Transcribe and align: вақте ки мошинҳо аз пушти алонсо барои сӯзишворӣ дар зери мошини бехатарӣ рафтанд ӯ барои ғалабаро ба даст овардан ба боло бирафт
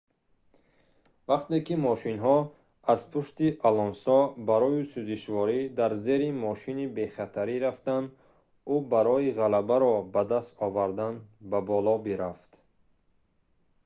вақте 1.31 1.57
ки 1.65 1.75
мошинҳо 1.89 2.37
аз 2.93 3.01
пушти 3.11 3.47
алонсо 3.69 4.19
барои 4.49 4.81
сӯзишворӣ 4.91 5.59
дар 5.79 5.91
зери 6.05 6.29
мошини 6.45 6.85
бехатарӣ 6.97 7.55
рафтанд 7.65 8.07
ӯ 8.73 8.77
барои 8.93 9.27
ғалабаро 9.39 9.95
ба 10.13 10.21
даст 10.31 10.51
овардан 10.65 11.15
ба 11.51 11.59
боло 11.69 11.95
бирафт 12.05 12.49